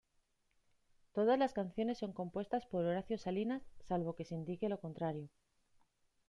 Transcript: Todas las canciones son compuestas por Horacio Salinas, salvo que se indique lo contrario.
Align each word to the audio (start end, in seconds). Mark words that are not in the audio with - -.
Todas 1.13 1.37
las 1.37 1.53
canciones 1.53 1.99
son 1.99 2.11
compuestas 2.11 2.65
por 2.65 2.83
Horacio 2.85 3.19
Salinas, 3.19 3.61
salvo 3.83 4.15
que 4.15 4.25
se 4.25 4.33
indique 4.33 4.67
lo 4.67 4.79
contrario. 4.79 5.29